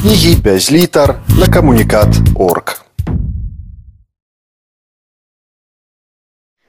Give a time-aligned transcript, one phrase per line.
[0.00, 2.84] Кнігі без літар на камунікат орг.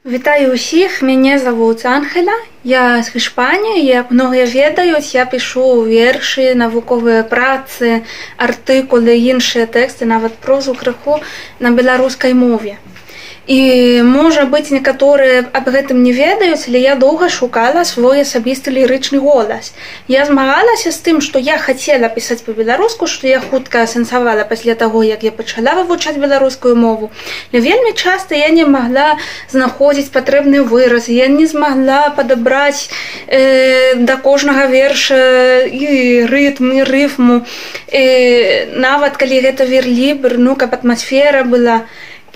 [0.06, 2.34] Вітаю ўсіх, мяне завуць Анхеля.
[2.64, 8.02] Я з Іспаніі, як многія ведаюць, я пішу вершы, навуковыя працы,
[8.42, 11.22] артыкулы, іншыя тэксты, нават прозу крыху
[11.60, 12.82] на беларускай мове.
[13.50, 19.18] І можа быць некаторыя аб гэтым не ведаюць, але я доўга шукала свой асабісты лірычны
[19.18, 19.72] голас.
[20.06, 25.02] Я змагалася з тым, што я хацела пісаць па-беларуску, што я хутка асэнсавала пасля таго,
[25.02, 27.10] як я пачала вывучаць беларускую мову.
[27.50, 29.18] Але вельмі часта я не магла
[29.50, 31.10] знаходзіць патрэбны выраз.
[31.10, 32.94] Я не змагла падабраць
[33.26, 37.42] э, да кожнага верша і рытм і рыфму.
[37.90, 41.90] Э, нават калі гэта верлібр, ну каб атмасфера была,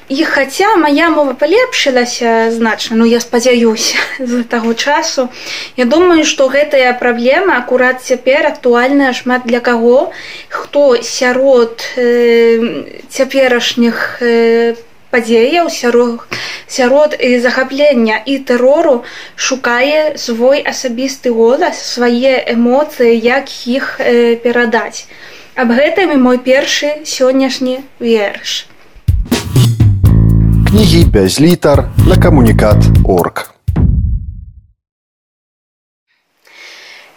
[0.09, 5.29] І хаця моя мова палепшылася значна, ну я спадзяюся з таго часу.
[5.77, 10.12] Я думаю, што гэтая праблема акурат цяпер актуальная шмат для каго,
[10.49, 14.76] хто сярод э, цяперашніх э,
[15.10, 16.20] падзеяў сярод,
[16.67, 25.07] сярод і захаплення і тэрору шукае свой асабісты голас, свае эмоцыі, як іх э, перадаць.
[25.55, 28.67] Аб гэтым і мой першы сённяшні верш
[30.74, 33.54] кнігі без літар на камунікат орг.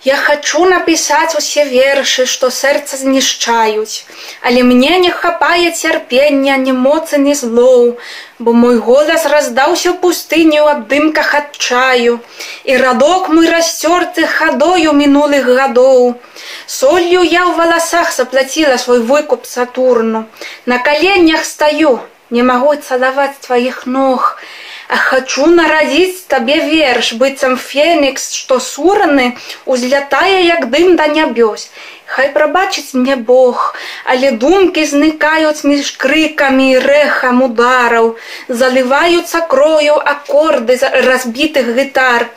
[0.05, 4.05] Я хочу напісаць усе вершы, што сэрца знішчаюць,
[4.43, 7.97] Але мне не хапае цярпення, ні моцы, ні злоў,
[8.39, 12.19] бо мой голас раздаўся пустыню аб дымках адчаю,
[12.65, 16.15] і радок мой расцёрты хадою мінулых гадоў.
[16.67, 20.27] Солью я ў валасах заплаціла свой выкуп сатурну.
[20.67, 24.37] На каленнях стаю, не магу цалаваць тваіх ног,
[24.89, 29.25] А хачу нарадзіць табе верш, быццам фенікс, што сураны
[29.75, 31.67] узлятае як дым да нябёс.
[32.07, 33.65] Хай прабачыць мне Бог,
[34.15, 38.15] але думкі знікаюць між крыкамі і рэхам удараў,
[38.63, 40.79] заліваюцца крою акорды
[41.11, 42.31] разбітых гітар.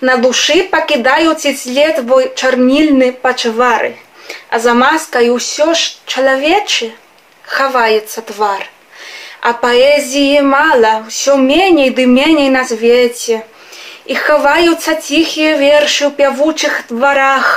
[0.00, 3.94] На душы пакідаюць і след твой чарнільны пачвары.
[4.50, 6.90] А за маскай усё ж чалавечы
[7.46, 8.72] хаваецца твар
[9.42, 13.38] а паэзіі мала ўсё меней ды меней на свеце
[14.12, 17.48] і хаваюцца ціхія вершы ў пявучых дварах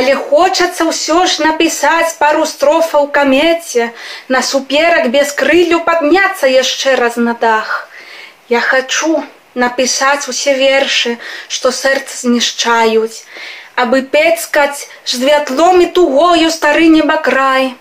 [0.00, 3.88] але хочацца ўсё ж напісаць пару строфаў камеце
[4.36, 7.72] насуперак без крылю падняцца яшчэ раз на дах.
[8.48, 9.22] Я хачу
[9.64, 11.16] напісаць усе вершы
[11.56, 13.24] што сэрца знішчаюць
[13.84, 17.74] абы пецкаць жвятлом і тугою стары небакрай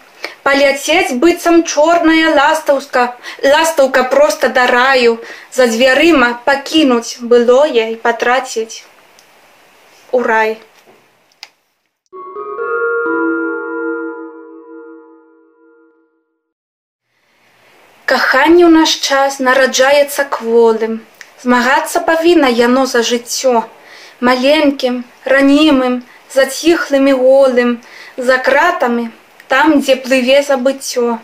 [0.45, 3.03] паляцець быццам чорная ластаўска
[3.43, 5.17] ластаўка проста да раю.
[5.57, 8.85] За дзвярыма пакінуць былое і патраціць
[10.11, 10.53] у рай.
[18.05, 21.01] Каханне ў наш час нараджаецца кволым.
[21.41, 23.65] Змагацца павінна яно за жыццё.
[24.21, 25.03] Маленькім
[25.35, 26.01] ранімым
[26.35, 27.77] заціхлым і голым
[28.29, 29.09] за кратамі
[29.47, 31.17] там, дзе плыве забыццё.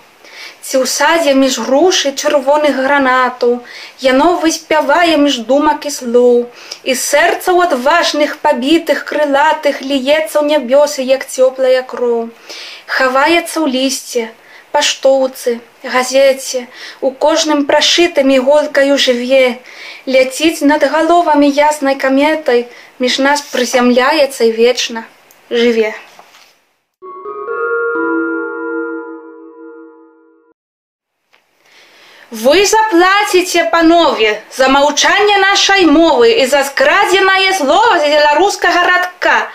[0.62, 3.54] Ці ў садзе між грушы чырвоных гранатаў,
[4.06, 6.38] яно выспявае між думак і слоў,
[6.84, 12.30] і сэрцаў адважных пабітых крылатых ліецца ў нябёсы, як цёплая кроў.
[12.86, 14.30] Хаваецца ў лісце,
[14.72, 16.68] паштоўцы, газеце,
[17.02, 19.58] у кожным прашытым іголкаю жыве,
[20.06, 22.68] ляціць над галовамі яснай каметай,
[23.00, 25.06] між нас прызямляецца і вечна
[25.50, 25.94] жыве.
[32.32, 39.52] Вы заплаціце панове за маўчанне нашай мовы і за скрадзенае слова з беларускага радка,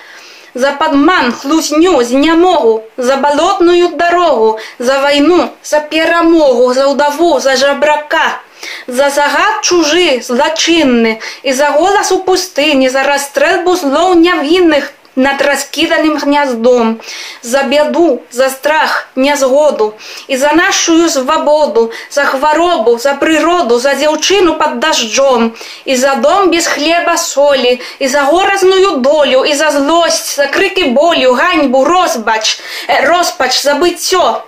[0.52, 7.56] за падман хлусню з нямогу, за балотную дарогу, за вайну, за перамогу, за ўдаву, за
[7.56, 8.44] жабрака,
[8.86, 11.16] за загад чужы злачынны
[11.48, 17.00] і за голас у пустыні, за расстрэлбу злоў нявінных над раскіданым гняздом,
[17.42, 19.94] за бяду, за страх, нязгоду
[20.28, 25.52] і за нашую свабоду, за хваробу, за прыроду, за дзяўчыну под дажджом,
[25.84, 30.84] і за дом без хлеба солі, і за горазную долю, і за злосць, за крыкі
[30.84, 32.60] болю, ганьбу, розбач,
[33.02, 34.40] роспач, забыццё.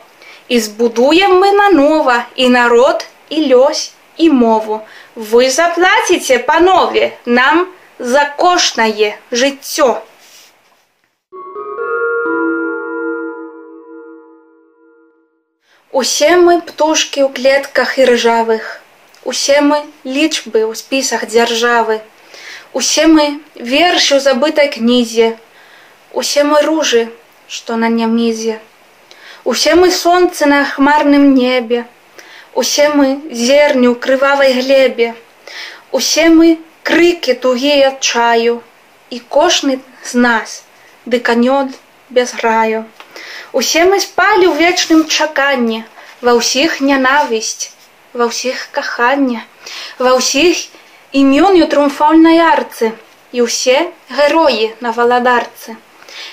[0.48, 4.80] І збудуем мы нанова і народ, і лёсь, і мову.
[5.16, 7.66] Вы заплаціце, панове, нам
[7.98, 10.00] за кошнае жыццё.
[15.90, 18.80] Усе мы птушкі ў клетках і ржавых,
[19.24, 22.02] Усе мы лічбы ў спісах дзяржавы,
[22.76, 25.38] Усе мы вершы ў забытай кнізе,
[26.12, 27.08] Усе мы ружы,
[27.48, 28.60] што на нямізе.
[29.44, 31.86] Усе мы сонцы на хмарным небе,
[32.52, 35.14] Усе мы зерню крывавай глебе,
[35.90, 38.60] Усе мы крыкі тугія чаю,
[39.08, 40.64] І кожны з нас
[41.06, 41.72] дыканёт
[42.10, 42.84] без раю.
[43.52, 45.84] Усе мы спалі ў вечным чаканні,
[46.20, 47.70] ва ўсіх нянавісць,
[48.12, 49.44] ва ўсіх кахання,
[49.98, 50.68] ва ўсіх
[51.12, 52.92] імёню трумфальнай арцы
[53.32, 55.76] і ўсе героі на валадарцы.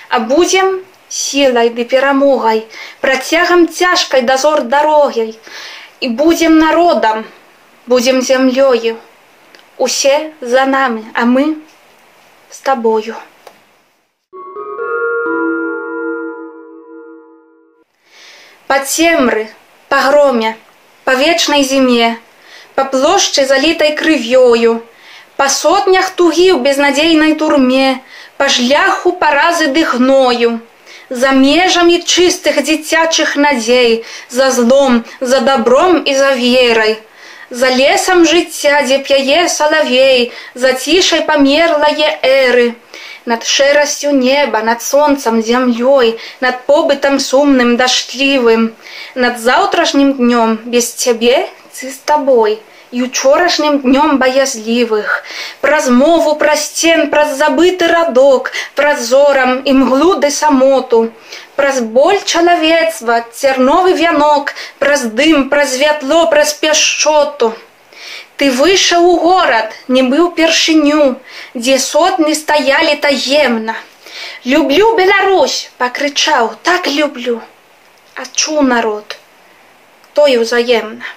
[0.09, 2.65] А будзем сілай ды перамогай,
[3.01, 5.38] працягам цяжкай дазор дарогай
[5.99, 7.25] і будзем народам,
[7.85, 8.97] будзем зямлёю.
[9.77, 11.55] Усе за намі, а мы
[12.49, 13.15] з табою.
[18.67, 19.47] Па цемры,
[19.89, 20.56] па громе,
[21.06, 22.07] па вечнай зіме,
[22.73, 24.71] па плошчы залітай крывёю,
[25.38, 28.01] па сотнях тугі ў безнадзейнай турме,
[28.41, 30.57] па шляху паразы дыхною,
[31.09, 36.97] за межамі чыстых дзіцячых надзей, за злом, за добром і за верай,
[37.51, 42.73] за лесам жыцця, дзе п'яе салавей, за цішай памерлае эры,
[43.25, 48.74] над шэрасцю неба, над сонцам зямлёй, над побытам сумным дажлівым,
[49.16, 52.60] над заўтрашнім днём без цябе цы з табой
[52.95, 55.24] і учорашнім днём баязлівых,
[55.62, 61.12] праз мову праз сцен праз забыты радок, праз зорам і мглу ды самоту,
[61.56, 67.54] праз боль чалавецтва, цярновы вянок, праз дым, праз святло, праз пяшчоту.
[68.37, 71.03] Ты выйшаў у горад, не быў першыню,
[71.55, 73.75] дзе сотні стаялі таемна.
[74.43, 77.39] Люблю Беларусь, пакрычаў, так люблю.
[78.23, 79.15] Адчуў народ,
[80.19, 81.07] тое ўзаемна.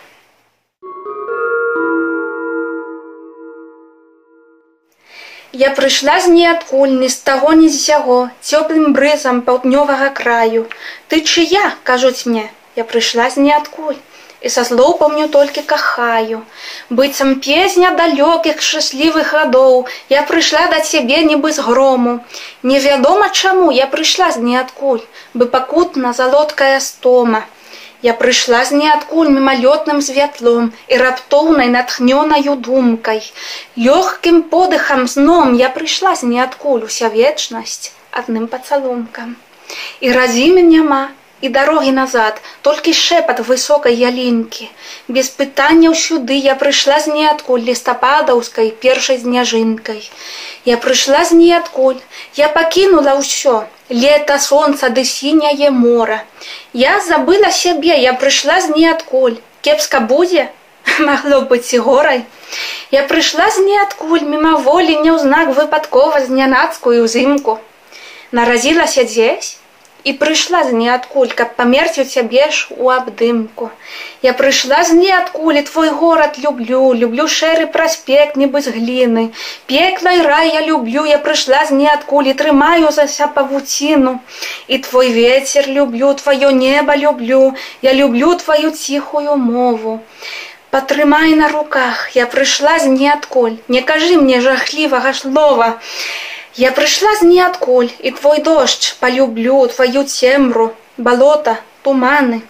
[5.59, 10.69] Я прыйшла з ніадкуль ні з таго ні з сяго цёплым брызам паўднёвага краю.
[11.09, 13.99] Ты чыя, кажуць мне, я прыйшла з ніадкуль
[14.40, 16.43] і са слоў помню толькі кахаю.
[16.90, 22.14] быццам песня далёкіх шчаслівых гадоў я прыйшла да цябе нібы з грому.
[22.62, 25.05] Невядома чаму я прыйшла з ніадкуль,
[25.35, 27.44] бы пакутна залодкая стома.
[28.00, 33.23] Я прыйшла з ніадкуль мімалётным святлом і раптоўнай натхнёнаю думкай.
[33.76, 39.37] Лёгкім подыхам сном я прыйшла з ніадкуль уся вечнасць адным пацалункам.
[40.00, 44.69] І разімы няма, і дарогі назад, толькі шэпат высокай ялінкі.
[45.08, 50.02] Без пытанняў сюды я прыйшла з ніадкуль лістападаўскай першай зняжынкай.
[50.64, 52.00] Я прыйшла з ніадкуль,
[52.35, 56.25] я пакінула ўсё, лета сонца ды сіняе мора.
[56.73, 60.50] Я забыла сябе, я прыйшла з ніадкуль, кепска будзе,
[60.99, 62.25] магло быць і горай.
[62.90, 67.58] Я прыйшла з ніадкуль мімаволі няўзнак выпадкова з нянацкую ўзімку.
[68.32, 69.58] Наразілася дзесь,
[70.05, 73.71] і прыйшла з ніадкуль, каб памерці ў цябе ж у абдымку.
[74.23, 79.25] Я прыйшла з ніадкуль твой горад люблю, люблю шэры праспект нібы з гліны.
[79.67, 84.19] Пекла і рай я люблю, я прыйшла з ніадкуль трымаю зася павуціну.
[84.69, 90.00] І твой ветер люблю, тваё неба люблю, я люблю тваю ціхую мову.
[90.71, 95.81] Патрымай на руках, я прыйшла з ніадкуль, не кажы мне жахлівага слова.
[96.59, 101.55] Я прыйшла з ніадкуль і твой дождж полюблю твою цемру, балота,
[101.87, 102.41] туманы.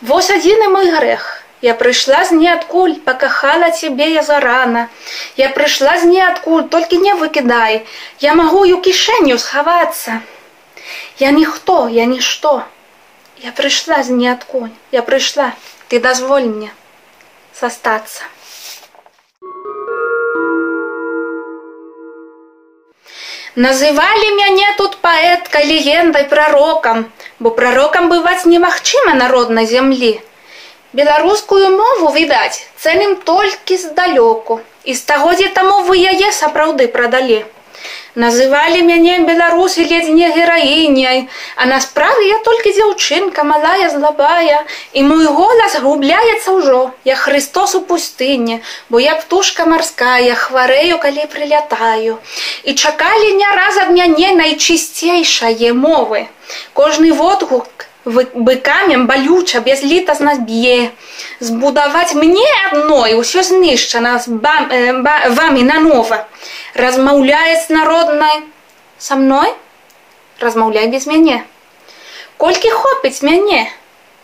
[0.00, 1.26] Вось адзіны мой грэх.
[1.60, 4.88] Я прыйшла з ніадкуль, пакахала цябе я зарана.
[5.36, 7.84] Я прыйшла з ніадкуль, толькі не выкідай.
[8.24, 10.20] Я магу у кішэню схавацца.
[11.20, 12.62] Я ніхто, я нішто.
[13.44, 15.52] Я прыйшла з ніадкуль, я прыйшла,
[15.88, 16.72] ты дазволь мне
[17.60, 18.33] застацца.
[23.54, 27.04] Называлі мяне тут паэткай легендай прарокам,
[27.38, 30.18] бо прарокам бываць немагчыма народнай зямлі.
[30.92, 34.58] Беларускую мову відаць, цэнім толькі здалёку.
[34.82, 37.46] І стагоддзя таму вы яе сапраўды прадалі.
[38.14, 45.02] Называлі мяне беларусы ледзь не гераіняй, а на справе я толькі дзяўчынка малая злабая, і
[45.02, 52.18] мой голас губляецца ўжо, я Христос у пустыне, бо я птушка марская, хварэю, калі прылятаю.
[52.62, 56.28] І чакалі не раз ад мяне найчысцейшае мовы.
[56.72, 60.90] Кожны водгук быкамем балюча бязлітасна б'е.
[61.40, 64.28] Збудаваць мне адной усё знішчана з
[65.38, 66.26] вамі нанова.
[66.74, 68.42] Размаўляе народнай.
[68.98, 69.54] Са мной?
[70.40, 71.44] Размаўляй без мяне.
[72.36, 73.70] Колькі хопіць мяне?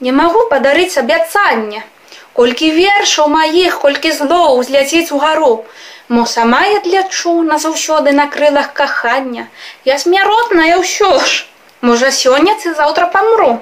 [0.00, 1.84] Не магу падарыць абяцанне
[2.32, 5.64] колькі вершаў маіх колькі злоў узляціць угару.
[6.08, 9.46] Мо сама я длячу назаўсёды на крылах кахання.
[9.84, 11.44] Я смяротная ўсё ж.
[11.80, 13.58] Можа сёння ці заўтра памру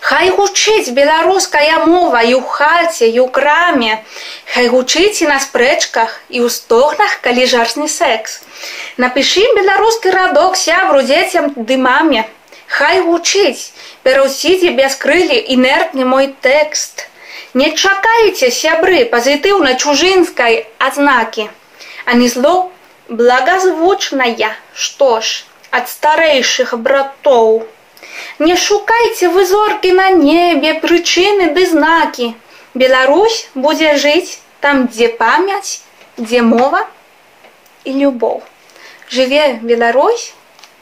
[0.00, 4.00] Хай гучыць беларуская мова і ў хаце, і ў краме.
[4.54, 8.40] Хай гучыць і на спрэчках і ў стогнах, калі жарсны секс.
[8.96, 12.26] Напішы беларускі радок сябру дзецям ды маме.
[12.66, 13.72] Хай гучыць,
[14.06, 17.06] пераўсідзе без крылі інертны мой тэкст.
[17.52, 21.50] Не чакайце сябры пазітыўна чужынскай адзнакі,
[22.06, 22.70] а не зло
[23.08, 25.42] благазвучная, што ж,
[25.74, 27.66] ад старэйшых братоў.
[28.38, 32.34] Не шукайце вы зоркі на небе, прычыны ды знакі.
[32.74, 35.80] Беларусь будзе жыць там, дзе памяць,
[36.16, 36.86] дзе мова
[37.84, 38.42] і любоў.
[39.10, 40.32] Жыве Беларусь,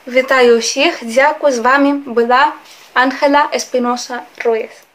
[0.09, 2.57] Вітаю ўсіх, дзякую з вами была
[2.97, 4.88] Анхела Эспіноса Руес.